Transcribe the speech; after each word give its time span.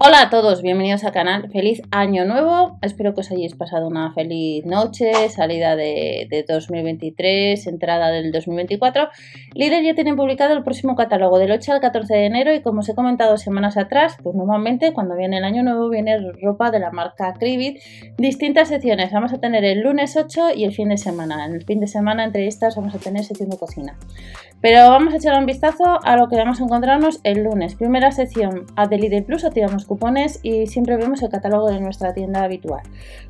Hola 0.00 0.20
a 0.22 0.30
todos, 0.30 0.62
bienvenidos 0.62 1.02
al 1.02 1.10
canal. 1.10 1.50
Feliz 1.50 1.82
año 1.90 2.24
nuevo. 2.24 2.78
Espero 2.82 3.14
que 3.14 3.22
os 3.22 3.32
hayáis 3.32 3.56
pasado 3.56 3.88
una 3.88 4.12
feliz 4.12 4.64
noche, 4.64 5.28
salida 5.28 5.74
de, 5.74 6.44
2023, 6.48 7.66
entrada 7.66 8.10
del 8.10 8.30
2024. 8.30 9.08
Líder 9.54 9.82
ya 9.82 9.96
tiene 9.96 10.14
publicado 10.14 10.56
el 10.56 10.62
próximo 10.62 10.94
catálogo 10.94 11.40
del 11.40 11.50
8 11.50 11.72
al 11.72 11.80
14 11.80 12.14
de 12.14 12.26
enero 12.26 12.54
y 12.54 12.62
como 12.62 12.78
os 12.78 12.88
he 12.88 12.94
comentado 12.94 13.36
semanas 13.38 13.76
atrás, 13.76 14.16
pues 14.22 14.36
normalmente 14.36 14.92
cuando 14.92 15.16
viene 15.16 15.38
el 15.38 15.44
año 15.44 15.64
nuevo 15.64 15.88
viene 15.88 16.16
ropa 16.40 16.70
de 16.70 16.78
la 16.78 16.92
marca 16.92 17.34
Cribit. 17.34 17.80
Distintas 18.18 18.68
secciones. 18.68 19.10
Vamos 19.10 19.32
a 19.32 19.40
tener 19.40 19.64
el 19.64 19.80
lunes 19.80 20.16
8 20.16 20.54
y 20.54 20.62
el 20.62 20.72
fin 20.72 20.90
de 20.90 20.96
semana. 20.96 21.44
En 21.44 21.54
el 21.54 21.64
fin 21.64 21.80
de 21.80 21.88
semana 21.88 22.22
entre 22.22 22.46
estas 22.46 22.76
vamos 22.76 22.94
a 22.94 22.98
tener 22.98 23.24
sección 23.24 23.50
de 23.50 23.58
cocina. 23.58 23.98
Pero 24.60 24.90
vamos 24.90 25.12
a 25.12 25.16
echar 25.16 25.38
un 25.38 25.46
vistazo 25.46 25.98
a 26.04 26.16
lo 26.16 26.28
que 26.28 26.36
vamos 26.36 26.60
a 26.60 26.64
encontrarnos 26.64 27.20
el 27.24 27.42
lunes. 27.42 27.74
Primera 27.74 28.12
sección, 28.12 28.66
a 28.76 28.86
de 28.86 28.98
Lidl 28.98 29.24
Plus 29.24 29.44
activamos 29.44 29.87
cupones 29.88 30.38
y 30.44 30.68
siempre 30.68 30.96
vemos 30.96 31.20
el 31.22 31.30
catálogo 31.30 31.68
de 31.68 31.80
nuestra 31.80 32.14
tienda 32.14 32.44
habitual. 32.44 32.82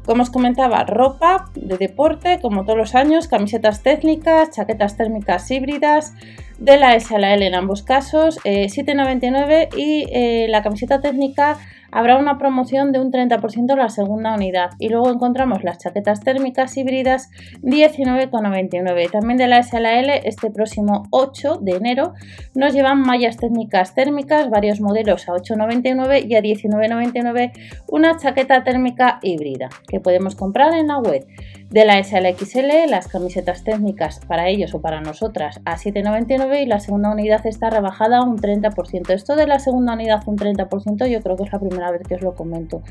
Como 0.05 0.23
os 0.23 0.29
comentaba, 0.29 0.85
ropa 0.85 1.47
de 1.55 1.79
deporte, 1.79 2.41
como 2.43 2.65
todos 2.65 2.77
los 2.77 2.95
años, 2.95 3.29
camisetas 3.29 3.83
técnicas, 3.83 4.51
chaquetas 4.51 4.99
térmicas 4.99 5.51
híbridas, 5.51 6.13
de 6.59 6.77
la 6.77 6.97
S 6.97 7.15
a 7.15 7.19
la 7.19 7.35
L 7.35 7.47
en 7.47 7.55
ambos 7.55 7.83
casos, 7.83 8.39
7,99 8.45 9.51
eh, 9.51 9.69
y 9.77 10.07
eh, 10.11 10.47
la 10.49 10.63
camiseta 10.63 11.01
técnica 11.01 11.59
habrá 11.91 12.19
una 12.19 12.39
promoción 12.39 12.93
de 12.93 13.01
un 13.01 13.11
30% 13.11 13.73
en 13.73 13.79
la 13.79 13.89
segunda 13.89 14.35
unidad. 14.35 14.71
Y 14.79 14.89
luego 14.89 15.11
encontramos 15.11 15.65
las 15.65 15.79
chaquetas 15.79 16.21
térmicas 16.21 16.77
híbridas 16.77 17.31
19,99. 17.63 19.11
También 19.11 19.39
de 19.39 19.49
la 19.49 19.59
S 19.59 19.77
a 19.77 19.81
la 19.81 19.99
L, 19.99 20.21
este 20.25 20.51
próximo 20.51 21.05
8 21.11 21.59
de 21.63 21.73
enero, 21.73 22.15
nos 22.55 22.73
llevan 22.73 23.03
mallas 23.03 23.37
técnicas 23.37 23.95
térmicas, 23.95 24.51
varios 24.51 24.81
modelos 24.81 25.29
a 25.29 25.33
8,99 25.33 26.27
y 26.29 26.35
a 26.35 26.41
19,99 26.41 27.53
una 27.89 28.17
chaqueta 28.17 28.65
térmica 28.65 29.19
híbrida 29.23 29.69
que 29.89 30.01
podemos 30.01 30.35
comprar 30.35 30.75
en 30.75 30.89
la 30.89 30.99
web. 30.99 31.27
De 31.71 31.85
la 31.85 31.99
S 31.99 32.17
a 32.17 32.21
la 32.23 32.33
XL, 32.33 32.89
las 32.89 33.09
camisetas 33.09 33.63
técnicas 33.63 34.21
para 34.27 34.49
ellos 34.49 34.75
o 34.75 34.81
para 34.81 35.03
nosotras 35.03 35.61
a 35.67 35.77
7,99 35.77 36.63
y 36.63 36.67
la 36.67 36.81
segunda 36.81 37.11
unidad 37.11 37.47
está 37.47 37.69
rebajada 37.69 38.23
un 38.23 38.39
30%. 38.39 39.11
Esto 39.11 39.37
de 39.37 39.47
la 39.47 39.59
segunda 39.59 39.93
unidad 39.93 40.23
un 40.27 40.39
30% 40.39 41.09
yo 41.09 41.21
creo 41.21 41.37
que 41.37 41.45
es 41.45 41.53
la 41.53 41.59
primera 41.59 41.78
vez 41.91 42.03
que 42.07 42.15
os 42.15 42.23
lo 42.23 42.35
comento. 42.35 42.83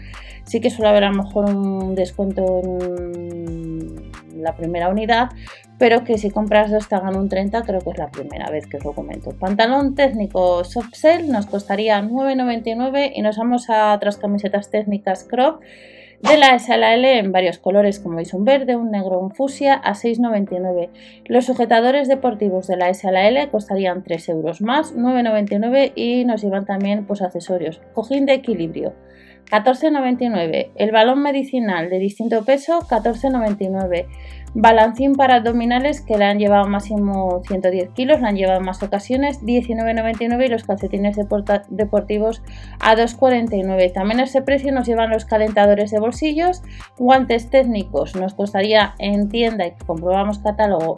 Sí 0.46 0.62
que 0.62 0.70
suele 0.70 0.90
haber 0.90 1.04
a 1.04 1.12
lo 1.12 1.24
mejor 1.24 1.46
un 1.46 1.96
descuento 1.96 2.62
en 2.64 4.12
la 4.42 4.56
primera 4.56 4.90
unidad, 4.90 5.30
pero 5.78 6.04
que 6.04 6.18
si 6.18 6.30
compras 6.32 6.72
dos 6.72 6.88
te 6.88 6.96
hagan 6.96 7.16
un 7.16 7.30
30, 7.30 7.64
creo 7.64 7.82
que 7.82 7.92
es 7.92 7.98
la 7.98 8.10
primera 8.10 8.50
vez 8.50 8.66
que 8.68 8.78
os 8.78 8.84
lo 8.84 8.94
comento. 8.94 9.32
Pantalón 9.32 9.96
técnico 9.96 10.64
soft 10.64 10.94
nos 11.28 11.46
costaría 11.46 12.02
9,99 12.02 13.12
y 13.16 13.22
nos 13.22 13.38
vamos 13.38 13.70
a 13.70 13.94
otras 13.94 14.18
camisetas 14.18 14.72
técnicas 14.72 15.24
crop 15.24 15.62
de 16.22 16.38
la 16.38 16.56
S 16.56 16.74
a 16.74 16.78
la 16.78 16.96
L 16.96 17.20
en 17.20 17.32
varios 17.32 17.60
colores, 17.60 18.00
como 18.00 18.16
veis 18.16 18.34
un 18.34 18.44
verde, 18.44 18.76
un 18.76 18.90
negro, 18.92 19.20
un 19.20 19.32
fusia, 19.32 19.76
a 19.76 19.94
6,99. 19.94 20.90
Los 21.26 21.46
sujetadores 21.46 22.08
deportivos 22.08 22.68
de 22.68 22.78
la 22.78 22.90
S 22.90 23.08
a 23.08 23.12
la 23.12 23.28
L 23.28 23.50
costarían 23.50 24.04
3 24.04 24.30
euros 24.30 24.62
más, 24.62 24.96
9,99 24.96 25.94
y 25.96 26.26
nos 26.26 26.42
llevan 26.42 26.66
también 26.66 27.06
pues, 27.06 27.22
accesorios. 27.22 27.82
Cojín 27.94 28.26
de 28.26 28.34
equilibrio, 28.34 28.94
14,99. 29.50 30.72
El 30.76 30.92
balón 30.92 31.22
medicinal 31.22 31.90
de 31.90 32.00
distinto 32.00 32.44
peso, 32.44 32.80
14,99. 32.82 34.08
Balancín 34.54 35.14
para 35.14 35.36
abdominales 35.36 36.02
que 36.02 36.18
le 36.18 36.26
han 36.26 36.40
llevado 36.40 36.68
máximo 36.68 37.42
110 37.48 37.90
kilos, 37.92 38.22
le 38.22 38.28
han 38.28 38.36
llevado 38.36 38.60
en 38.60 38.66
más 38.66 38.82
ocasiones, 38.82 39.42
19,99 39.44 40.46
y 40.46 40.50
los 40.50 40.64
calcetines 40.64 41.16
deportivos 41.70 42.42
a 42.80 42.96
2,49. 42.96 43.94
También 43.94 44.20
a 44.20 44.24
ese 44.24 44.42
precio 44.42 44.72
nos 44.72 44.88
llevan 44.88 45.12
los 45.12 45.26
calentadores 45.26 45.92
de 45.92 46.00
bolsillos, 46.00 46.64
guantes 46.98 47.50
técnicos 47.50 48.16
nos 48.16 48.34
costaría 48.34 48.96
en 49.00 49.30
tienda 49.30 49.68
y 49.68 49.74
comprobamos 49.86 50.40
catálogo 50.40 50.96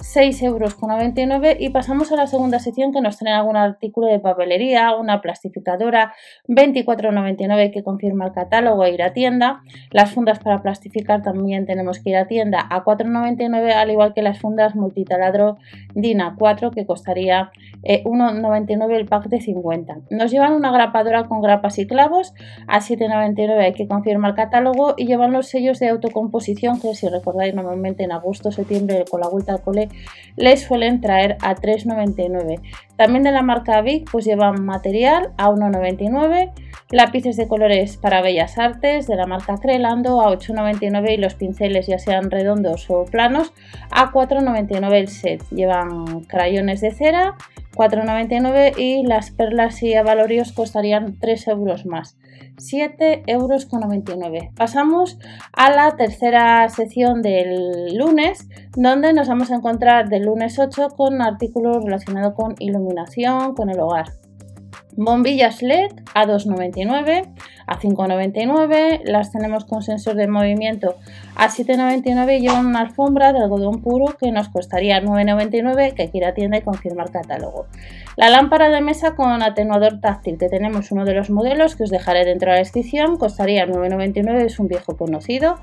6,99 0.00 0.44
euros 0.44 1.56
y 1.58 1.68
pasamos 1.68 2.10
a 2.10 2.16
la 2.16 2.26
segunda 2.26 2.58
sección 2.58 2.92
que 2.92 3.02
nos 3.02 3.18
trae 3.18 3.34
algún 3.34 3.56
artículo 3.56 4.06
de 4.06 4.18
papelería, 4.18 4.94
una 4.94 5.20
plastificadora 5.20 6.14
24,99 6.48 7.70
que 7.72 7.82
confirma 7.82 8.26
el 8.26 8.32
catálogo 8.32 8.84
e 8.84 8.92
ir 8.92 9.02
a 9.02 9.12
tienda. 9.12 9.60
Las 9.90 10.12
fundas 10.12 10.38
para 10.38 10.62
plastificar 10.62 11.22
también 11.22 11.66
tenemos 11.66 12.00
que 12.00 12.10
ir 12.10 12.16
a 12.16 12.26
tienda 12.26 12.66
a 12.70 12.82
4,99 12.82 13.72
al 13.72 13.90
igual 13.90 14.14
que 14.14 14.22
las 14.22 14.38
fundas 14.38 14.74
multitaladro 14.74 15.58
DINA 15.94 16.34
4 16.38 16.70
que 16.70 16.86
costaría 16.86 17.50
1,99 17.82 18.90
eh, 18.90 18.96
el 18.96 19.06
pack 19.06 19.28
de 19.28 19.40
50. 19.40 19.98
Nos 20.10 20.30
llevan 20.30 20.54
una 20.54 20.72
grapadora 20.72 21.24
con 21.28 21.42
grapas 21.42 21.78
y 21.78 21.86
clavos 21.86 22.32
a 22.66 22.80
7,99 22.80 23.58
hay 23.58 23.72
que 23.74 23.86
confirmar 23.86 24.30
el 24.30 24.36
catálogo 24.36 24.94
y 24.96 25.06
llevan 25.06 25.32
los 25.32 25.48
sellos 25.48 25.78
de 25.78 25.88
autocomposición 25.88 26.80
que 26.80 26.94
si 26.94 27.06
recordáis 27.08 27.54
normalmente 27.54 28.04
en 28.04 28.12
agosto, 28.12 28.50
septiembre 28.50 29.04
con 29.10 29.20
la 29.20 29.28
vuelta 29.28 29.52
al 29.52 29.60
cole 29.60 29.89
les 30.36 30.62
suelen 30.62 31.00
traer 31.00 31.36
a 31.42 31.54
3,99. 31.54 32.60
También 32.96 33.22
de 33.22 33.32
la 33.32 33.42
marca 33.42 33.80
Vic 33.82 34.08
pues 34.10 34.24
llevan 34.24 34.64
material 34.64 35.32
a 35.36 35.48
1,99, 35.50 36.52
lápices 36.90 37.36
de 37.36 37.48
colores 37.48 37.96
para 37.96 38.22
bellas 38.22 38.58
artes 38.58 39.06
de 39.06 39.16
la 39.16 39.26
marca 39.26 39.56
Crelando 39.58 40.20
a 40.20 40.30
8,99 40.32 41.14
y 41.14 41.16
los 41.16 41.34
pinceles 41.34 41.86
ya 41.86 41.98
sean 41.98 42.30
redondos 42.30 42.86
o 42.90 43.04
planos 43.04 43.52
a 43.90 44.12
4,99 44.12 44.92
el 44.94 45.08
set. 45.08 45.42
Llevan 45.50 46.24
crayones 46.24 46.80
de 46.80 46.90
cera 46.90 47.36
4,99 47.74 48.74
y 48.78 49.06
las 49.06 49.30
perlas 49.30 49.82
y 49.82 49.94
avalorios 49.94 50.52
costarían 50.52 51.18
3 51.18 51.48
euros 51.48 51.86
más. 51.86 52.16
7,99 52.56 53.22
euros. 53.26 53.66
Pasamos 54.54 55.18
a 55.52 55.70
la 55.70 55.96
tercera 55.96 56.68
sección 56.68 57.22
del 57.22 57.96
lunes, 57.96 58.48
donde 58.76 59.12
nos 59.12 59.28
vamos 59.28 59.50
a 59.50 59.56
encontrar 59.56 60.08
del 60.08 60.24
lunes 60.24 60.58
8 60.58 60.88
con 60.96 61.22
artículos 61.22 61.84
relacionados 61.84 62.34
con 62.34 62.54
iluminación, 62.58 63.54
con 63.54 63.70
el 63.70 63.80
hogar. 63.80 64.06
Bombillas 65.02 65.62
LED 65.62 65.92
a 66.12 66.26
2,99, 66.26 67.26
a 67.66 67.78
5,99, 67.78 69.00
las 69.04 69.32
tenemos 69.32 69.64
con 69.64 69.82
sensor 69.82 70.14
de 70.14 70.28
movimiento 70.28 70.96
a 71.36 71.48
7,99 71.48 72.36
y 72.36 72.40
llevan 72.42 72.66
una 72.66 72.80
alfombra 72.80 73.32
de 73.32 73.38
algodón 73.38 73.80
puro 73.80 74.18
que 74.18 74.30
nos 74.30 74.50
costaría 74.50 75.00
9,99 75.00 75.94
que 75.94 76.10
quiera 76.10 76.34
tienda 76.34 76.58
y 76.58 76.60
confirmar 76.60 77.10
catálogo. 77.10 77.64
La 78.16 78.28
lámpara 78.28 78.68
de 78.68 78.82
mesa 78.82 79.14
con 79.14 79.42
atenuador 79.42 80.02
táctil 80.02 80.36
que 80.36 80.50
tenemos 80.50 80.92
uno 80.92 81.06
de 81.06 81.14
los 81.14 81.30
modelos 81.30 81.76
que 81.76 81.84
os 81.84 81.90
dejaré 81.90 82.26
dentro 82.26 82.50
de 82.50 82.56
la 82.56 82.58
descripción 82.58 83.16
costaría 83.16 83.66
9,99, 83.66 84.44
es 84.44 84.58
un 84.58 84.68
viejo 84.68 84.98
conocido. 84.98 85.54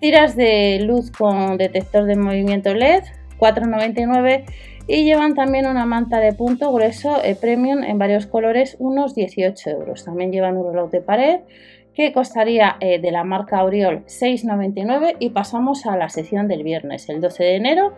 Tiras 0.00 0.34
de 0.34 0.80
luz 0.80 1.12
con 1.12 1.58
detector 1.58 2.06
de 2.06 2.16
movimiento 2.16 2.74
LED 2.74 3.04
4,99 3.38 4.44
y 4.86 5.04
llevan 5.04 5.34
también 5.34 5.66
una 5.66 5.86
manta 5.86 6.18
de 6.20 6.32
punto 6.32 6.72
grueso 6.72 7.22
eh, 7.24 7.34
premium 7.34 7.82
en 7.82 7.98
varios 7.98 8.26
colores, 8.26 8.76
unos 8.78 9.14
18 9.14 9.70
euros. 9.70 10.04
También 10.04 10.30
llevan 10.30 10.56
un 10.56 10.72
reloj 10.72 10.90
de 10.90 11.00
pared 11.00 11.40
que 11.94 12.12
costaría 12.12 12.76
eh, 12.80 12.98
de 12.98 13.10
la 13.12 13.24
marca 13.24 13.62
Oriol 13.62 14.04
6,99 14.06 15.16
y 15.20 15.30
pasamos 15.30 15.86
a 15.86 15.96
la 15.96 16.08
sección 16.08 16.48
del 16.48 16.64
viernes, 16.64 17.08
el 17.08 17.20
12 17.20 17.44
de 17.44 17.54
enero. 17.54 17.94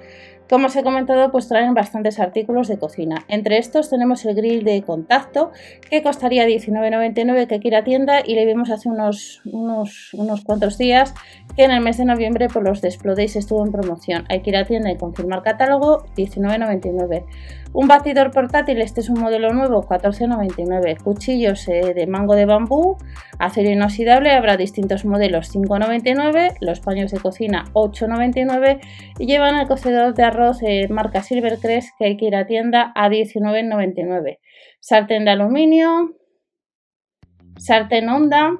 Como 0.48 0.66
os 0.66 0.76
he 0.76 0.84
comentado, 0.84 1.32
pues 1.32 1.48
traen 1.48 1.74
bastantes 1.74 2.20
artículos 2.20 2.68
de 2.68 2.78
cocina. 2.78 3.24
Entre 3.28 3.58
estos 3.58 3.90
tenemos 3.90 4.24
el 4.24 4.36
grill 4.36 4.64
de 4.64 4.82
contacto 4.82 5.50
que 5.90 6.02
costaría 6.02 6.46
19,99 6.46 7.48
que 7.48 7.58
quiera 7.58 7.82
tienda 7.82 8.20
y 8.24 8.34
le 8.34 8.46
vimos 8.46 8.70
hace 8.70 8.88
unos, 8.88 9.40
unos, 9.44 10.14
unos, 10.14 10.44
cuantos 10.44 10.78
días 10.78 11.14
que 11.56 11.64
en 11.64 11.72
el 11.72 11.80
mes 11.80 11.96
de 11.96 12.04
noviembre 12.04 12.48
por 12.48 12.62
los 12.62 12.80
de 12.80 12.88
estuvo 12.88 13.64
en 13.64 13.72
promoción. 13.72 14.24
Hay 14.28 14.40
que 14.40 14.50
ir 14.50 14.56
a 14.56 14.64
tienda 14.64 14.90
y 14.90 14.96
confirmar 14.96 15.42
catálogo 15.42 16.04
19,99. 16.16 17.24
Un 17.72 17.88
batidor 17.88 18.30
portátil, 18.30 18.80
este 18.80 19.00
es 19.00 19.10
un 19.10 19.20
modelo 19.20 19.52
nuevo, 19.52 19.82
14,99. 19.82 21.02
Cuchillos 21.02 21.68
eh, 21.68 21.92
de 21.94 22.06
mango 22.06 22.34
de 22.34 22.46
bambú, 22.46 22.96
acero 23.38 23.68
inoxidable, 23.68 24.30
habrá 24.30 24.56
distintos 24.56 25.04
modelos, 25.04 25.54
5,99. 25.54 26.56
Los 26.60 26.80
paños 26.80 27.10
de 27.10 27.18
cocina, 27.18 27.66
8,99. 27.74 28.80
Y 29.18 29.26
llevan 29.26 29.56
el 29.56 29.68
cocedor 29.68 30.14
de 30.14 30.22
arroz 30.22 30.35
eh, 30.62 30.88
marca 30.88 31.22
Silvercrest, 31.22 31.90
que 31.98 32.06
hay 32.06 32.16
que 32.16 32.26
ir 32.26 32.36
a 32.36 32.46
tienda 32.46 32.92
a 32.94 33.08
19,99. 33.08 34.38
Sartén 34.80 35.24
de 35.24 35.30
aluminio, 35.30 36.16
sartén 37.56 38.08
Honda, 38.08 38.52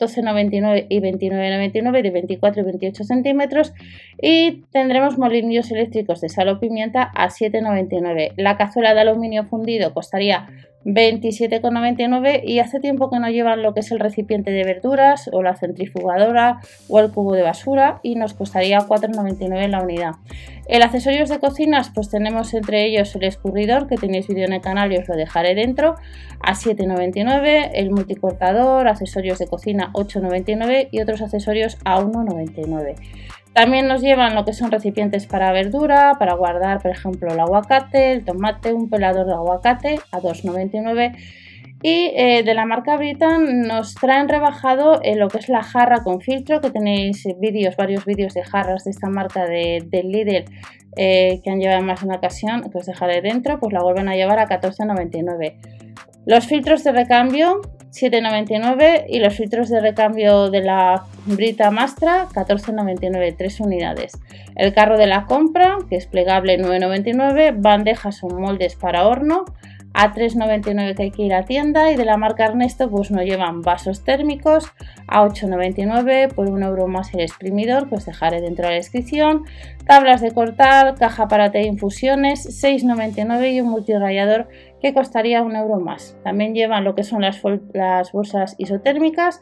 12,99 0.00 0.86
y 0.88 1.00
29,99 1.00 2.02
de 2.02 2.10
24 2.10 2.62
y 2.62 2.64
28 2.64 3.04
centímetros 3.04 3.72
y 4.20 4.62
tendremos 4.72 5.18
molinillos 5.18 5.70
eléctricos 5.70 6.20
de 6.20 6.30
sal 6.30 6.48
o 6.48 6.58
pimienta 6.58 7.02
a 7.02 7.28
7,99. 7.28 8.32
La 8.36 8.56
cazuela 8.56 8.94
de 8.94 9.00
aluminio 9.00 9.44
fundido 9.44 9.92
costaría 9.92 10.48
27,99 10.84 12.40
y 12.44 12.58
hace 12.58 12.80
tiempo 12.80 13.10
que 13.10 13.18
no 13.18 13.28
llevan 13.28 13.62
lo 13.62 13.74
que 13.74 13.80
es 13.80 13.92
el 13.92 14.00
recipiente 14.00 14.50
de 14.50 14.64
verduras 14.64 15.28
o 15.32 15.42
la 15.42 15.54
centrifugadora 15.54 16.60
o 16.88 17.00
el 17.00 17.10
cubo 17.10 17.34
de 17.34 17.42
basura 17.42 18.00
y 18.02 18.14
nos 18.14 18.32
costaría 18.32 18.78
4,99 18.78 19.68
la 19.68 19.82
unidad. 19.82 20.12
El 20.70 20.82
accesorios 20.82 21.28
de 21.28 21.40
cocinas 21.40 21.90
pues 21.92 22.10
tenemos 22.10 22.54
entre 22.54 22.86
ellos 22.86 23.16
el 23.16 23.24
escurridor 23.24 23.88
que 23.88 23.96
tenéis 23.96 24.28
vídeo 24.28 24.44
en 24.44 24.52
el 24.52 24.60
canal 24.60 24.92
y 24.92 24.98
os 24.98 25.08
lo 25.08 25.16
dejaré 25.16 25.56
dentro 25.56 25.96
a 26.40 26.54
7,99, 26.54 27.70
el 27.74 27.90
multicortador, 27.90 28.86
accesorios 28.86 29.40
de 29.40 29.48
cocina 29.48 29.90
8,99 29.94 30.90
y 30.92 31.00
otros 31.00 31.22
accesorios 31.22 31.76
a 31.84 32.00
1,99. 32.00 32.94
También 33.52 33.88
nos 33.88 34.00
llevan 34.00 34.36
lo 34.36 34.44
que 34.44 34.52
son 34.52 34.70
recipientes 34.70 35.26
para 35.26 35.50
verdura, 35.50 36.14
para 36.20 36.34
guardar, 36.34 36.80
por 36.80 36.92
ejemplo, 36.92 37.32
el 37.32 37.40
aguacate, 37.40 38.12
el 38.12 38.24
tomate, 38.24 38.72
un 38.72 38.88
pelador 38.88 39.26
de 39.26 39.32
aguacate 39.32 39.98
a 40.12 40.20
2,99. 40.20 41.16
Y 41.82 42.12
eh, 42.14 42.42
de 42.44 42.54
la 42.54 42.66
marca 42.66 42.96
Britan 42.96 43.62
nos 43.62 43.94
traen 43.94 44.28
rebajado 44.28 45.00
lo 45.16 45.28
que 45.28 45.38
es 45.38 45.48
la 45.48 45.62
jarra 45.62 46.02
con 46.02 46.20
filtro, 46.20 46.60
que 46.60 46.70
tenéis 46.70 47.26
vídeos, 47.38 47.74
varios 47.76 48.04
vídeos 48.04 48.34
de 48.34 48.42
jarras 48.42 48.84
de 48.84 48.90
esta 48.90 49.08
marca 49.08 49.46
de, 49.46 49.80
Lidl 49.90 50.44
eh, 50.96 51.40
que 51.42 51.50
han 51.50 51.58
llevado 51.58 51.82
más 51.82 52.00
de 52.00 52.06
una 52.06 52.16
ocasión, 52.16 52.70
que 52.70 52.78
os 52.78 52.86
dejaré 52.86 53.22
dentro, 53.22 53.58
pues 53.60 53.72
la 53.72 53.82
vuelven 53.82 54.08
a 54.08 54.14
llevar 54.14 54.38
a 54.40 54.46
14,99. 54.46 55.54
Los 56.26 56.46
filtros 56.46 56.84
de 56.84 56.92
recambio 56.92 57.62
7,99 57.92 59.06
y 59.08 59.18
los 59.18 59.34
filtros 59.34 59.68
de 59.70 59.80
recambio 59.80 60.50
de 60.50 60.60
la 60.60 61.04
Brita 61.24 61.70
Mastra 61.70 62.28
14,99, 62.28 63.34
3 63.36 63.60
unidades. 63.60 64.12
El 64.54 64.74
carro 64.74 64.98
de 64.98 65.06
la 65.06 65.24
compra, 65.24 65.78
que 65.88 65.96
es 65.96 66.06
plegable 66.06 66.58
9,99, 66.58 67.54
bandejas 67.56 68.22
o 68.22 68.28
moldes 68.28 68.76
para 68.76 69.06
horno 69.06 69.46
a 69.92 70.12
3,99 70.12 70.94
que 70.94 71.02
hay 71.02 71.10
que 71.10 71.22
ir 71.22 71.34
a 71.34 71.44
tienda 71.44 71.90
y 71.90 71.96
de 71.96 72.04
la 72.04 72.16
marca 72.16 72.44
Ernesto 72.44 72.88
pues 72.90 73.10
nos 73.10 73.24
llevan 73.24 73.62
vasos 73.62 74.04
térmicos. 74.04 74.72
A 75.06 75.24
8,99 75.26 76.32
por 76.34 76.48
un 76.48 76.62
euro 76.62 76.86
más 76.86 77.12
el 77.14 77.20
exprimidor 77.20 77.88
que 77.88 77.96
os 77.96 78.06
dejaré 78.06 78.40
dentro 78.40 78.64
de 78.64 78.70
la 78.70 78.76
descripción. 78.76 79.44
Tablas 79.86 80.20
de 80.20 80.32
cortar, 80.32 80.94
caja 80.94 81.26
para 81.28 81.50
té 81.50 81.58
de 81.58 81.66
infusiones 81.66 82.62
6,99 82.62 83.52
y 83.52 83.60
un 83.60 83.70
multirrayador 83.70 84.48
que 84.80 84.94
costaría 84.94 85.42
un 85.42 85.56
euro 85.56 85.80
más. 85.80 86.16
También 86.22 86.54
llevan 86.54 86.84
lo 86.84 86.94
que 86.94 87.02
son 87.02 87.22
las, 87.22 87.40
las 87.72 88.12
bolsas 88.12 88.54
isotérmicas 88.58 89.40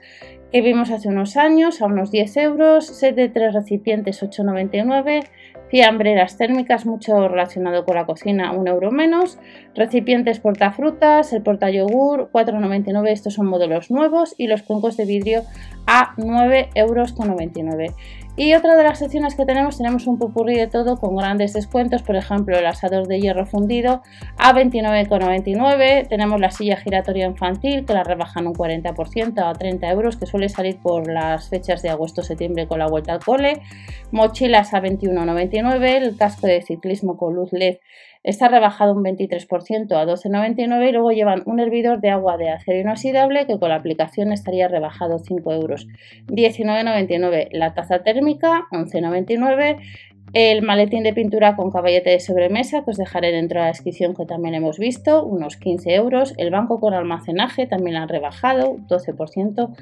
que 0.52 0.62
vimos 0.62 0.90
hace 0.90 1.08
unos 1.08 1.36
años 1.36 1.82
a 1.82 1.86
unos 1.86 2.10
10 2.10 2.36
euros, 2.38 2.86
set 2.86 3.14
de 3.14 3.28
3 3.28 3.54
recipientes 3.54 4.22
8,99, 4.22 5.24
fiambreras 5.68 6.38
térmicas, 6.38 6.86
mucho 6.86 7.28
relacionado 7.28 7.84
con 7.84 7.96
la 7.96 8.06
cocina, 8.06 8.52
un 8.52 8.68
euro 8.68 8.90
menos, 8.90 9.38
recipientes 9.74 10.40
portafrutas, 10.40 11.32
el 11.32 11.42
porta 11.42 11.70
yogur 11.70 12.30
4,99, 12.32 13.10
estos 13.10 13.34
son 13.34 13.46
modelos 13.46 13.90
nuevos 13.90 14.34
y 14.38 14.46
los 14.46 14.62
cuencos 14.62 14.96
de 14.96 15.04
vidrio 15.04 15.42
a 15.86 16.14
9,99 16.16 16.72
euros. 16.74 17.14
Y 18.40 18.54
otra 18.54 18.76
de 18.76 18.84
las 18.84 19.00
secciones 19.00 19.34
que 19.34 19.44
tenemos, 19.44 19.78
tenemos 19.78 20.06
un 20.06 20.16
popurrí 20.16 20.54
de 20.54 20.68
todo 20.68 20.96
con 20.96 21.16
grandes 21.16 21.54
descuentos, 21.54 22.04
por 22.04 22.14
ejemplo 22.14 22.56
el 22.56 22.66
asador 22.66 23.08
de 23.08 23.18
hierro 23.18 23.46
fundido 23.46 24.00
a 24.36 24.52
29,99, 24.54 26.06
tenemos 26.06 26.40
la 26.40 26.52
silla 26.52 26.76
giratoria 26.76 27.26
infantil 27.26 27.84
que 27.84 27.94
la 27.94 28.04
rebajan 28.04 28.46
un 28.46 28.54
40% 28.54 29.42
a 29.44 29.52
30 29.54 29.90
euros, 29.90 30.16
que 30.18 30.26
suele 30.26 30.48
salir 30.48 30.78
por 30.80 31.10
las 31.10 31.48
fechas 31.48 31.82
de 31.82 31.88
agosto-septiembre 31.88 32.68
con 32.68 32.78
la 32.78 32.86
vuelta 32.86 33.12
al 33.12 33.24
cole, 33.24 33.60
mochilas 34.12 34.72
a 34.72 34.80
21,99, 34.82 35.96
el 35.96 36.16
casco 36.16 36.46
de 36.46 36.62
ciclismo 36.62 37.16
con 37.16 37.34
luz 37.34 37.52
LED 37.52 37.78
Está 38.28 38.48
rebajado 38.48 38.92
un 38.92 39.02
23% 39.02 39.92
a 39.92 40.04
12,99 40.04 40.88
y 40.90 40.92
luego 40.92 41.12
llevan 41.12 41.42
un 41.46 41.60
hervidor 41.60 42.02
de 42.02 42.10
agua 42.10 42.36
de 42.36 42.50
acero 42.50 42.78
inoxidable 42.78 43.46
que 43.46 43.58
con 43.58 43.70
la 43.70 43.76
aplicación 43.76 44.32
estaría 44.34 44.68
rebajado 44.68 45.18
5 45.18 45.50
euros. 45.54 45.86
19,99 46.26 47.48
la 47.52 47.72
taza 47.72 48.02
térmica, 48.02 48.66
11,99 48.70 49.78
el 50.32 50.62
maletín 50.62 51.02
de 51.02 51.14
pintura 51.14 51.56
con 51.56 51.70
caballete 51.70 52.10
de 52.10 52.20
sobremesa, 52.20 52.84
que 52.84 52.90
os 52.90 52.96
dejaré 52.96 53.32
dentro 53.32 53.60
de 53.60 53.66
la 53.66 53.72
descripción, 53.72 54.14
que 54.14 54.26
también 54.26 54.54
hemos 54.54 54.78
visto, 54.78 55.24
unos 55.24 55.56
15 55.56 55.94
euros. 55.94 56.34
El 56.36 56.50
banco 56.50 56.80
con 56.80 56.94
almacenaje 56.94 57.66
también 57.66 57.96
lo 57.96 58.02
han 58.02 58.08
rebajado, 58.08 58.76
12%, 58.88 59.74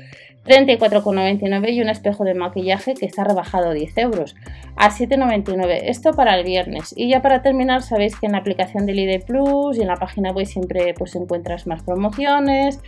34,99 0.45 1.73
y 1.73 1.81
un 1.81 1.89
espejo 1.89 2.25
de 2.25 2.35
maquillaje 2.35 2.95
que 2.95 3.07
está 3.07 3.25
rebajado 3.25 3.73
10 3.73 3.99
euros, 3.99 4.37
a 4.77 4.91
7,99. 4.91 5.81
Esto 5.85 6.13
para 6.13 6.37
el 6.39 6.45
viernes. 6.45 6.95
Y 6.97 7.09
ya 7.09 7.23
para 7.23 7.43
terminar, 7.43 7.83
sabéis 7.83 8.15
que 8.19 8.27
en 8.27 8.33
la 8.33 8.39
aplicación 8.39 8.87
del 8.87 9.01
ID 9.01 9.25
Plus 9.25 9.77
y 9.77 9.83
en 9.83 9.89
la 9.89 9.97
página 9.97 10.31
web 10.31 10.47
siempre 10.47 10.95
pues, 10.95 11.17
encuentras 11.17 11.67
más 11.67 11.83
promociones. 11.83 12.81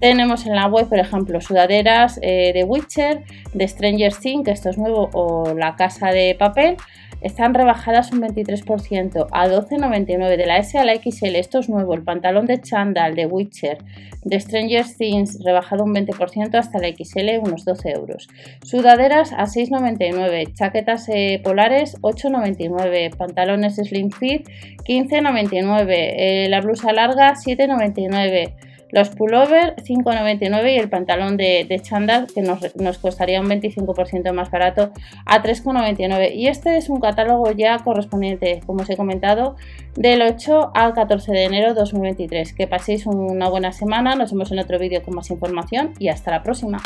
Tenemos 0.00 0.46
en 0.46 0.56
la 0.56 0.66
web, 0.66 0.88
por 0.88 0.98
ejemplo, 0.98 1.40
sudaderas 1.40 2.18
eh, 2.22 2.52
de 2.54 2.64
Witcher, 2.64 3.22
de 3.52 3.68
Stranger 3.68 4.14
Things, 4.14 4.44
que 4.44 4.50
esto 4.50 4.70
es 4.70 4.78
nuevo, 4.78 5.10
o 5.12 5.54
La 5.54 5.76
Casa 5.76 6.08
de 6.08 6.34
Papel 6.36 6.76
están 7.22 7.54
rebajadas 7.54 8.12
un 8.12 8.20
23% 8.20 9.26
a 9.30 9.48
12,99 9.48 10.36
de 10.36 10.46
la 10.46 10.58
S 10.58 10.78
a 10.78 10.84
la 10.84 10.94
XL. 10.94 11.36
Esto 11.36 11.60
es 11.60 11.68
nuevo. 11.68 11.94
El 11.94 12.02
pantalón 12.02 12.46
de 12.46 12.60
Chandal 12.60 13.14
de 13.14 13.26
Witcher 13.26 13.78
de 14.24 14.40
Stranger 14.40 14.84
Things 14.86 15.38
rebajado 15.44 15.84
un 15.84 15.94
20% 15.94 16.54
hasta 16.54 16.78
la 16.78 16.88
XL, 16.88 17.38
unos 17.40 17.64
12 17.64 17.90
euros. 17.90 18.28
Sudaderas 18.64 19.32
a 19.32 19.44
6,99. 19.44 20.52
Chaquetas 20.54 21.08
eh, 21.08 21.40
polares 21.42 21.96
8,99. 22.02 23.16
Pantalones 23.16 23.76
Slim 23.76 24.10
Fit 24.10 24.48
15,99. 24.84 25.86
Eh, 25.88 26.46
la 26.48 26.60
blusa 26.60 26.92
larga 26.92 27.34
7,99 27.34 28.71
los 28.92 29.08
pullover 29.08 29.74
5,99 29.76 30.74
y 30.74 30.78
el 30.78 30.88
pantalón 30.88 31.36
de, 31.36 31.66
de 31.68 31.80
chándal 31.80 32.26
que 32.32 32.42
nos, 32.42 32.98
costaría 32.98 33.40
un 33.40 33.48
25% 33.48 34.32
más 34.32 34.50
barato 34.50 34.92
a 35.26 35.42
3,99 35.42 36.34
y 36.34 36.46
este 36.46 36.76
es 36.76 36.88
un 36.88 37.00
catálogo 37.00 37.50
ya 37.50 37.78
correspondiente 37.78 38.60
como 38.66 38.82
os 38.82 38.90
he 38.90 38.96
comentado 38.96 39.56
del 39.96 40.22
8 40.22 40.72
al 40.74 40.92
14 40.92 41.32
de 41.32 41.44
enero 41.44 41.74
2023 41.74 42.52
que 42.52 42.66
paséis 42.66 43.06
una 43.06 43.48
buena 43.48 43.72
semana 43.72 44.14
nos 44.14 44.32
vemos 44.32 44.52
en 44.52 44.58
otro 44.58 44.78
vídeo 44.78 45.02
con 45.02 45.14
más 45.14 45.30
información 45.30 45.94
y 45.98 46.08
hasta 46.08 46.30
la 46.30 46.42
próxima 46.42 46.78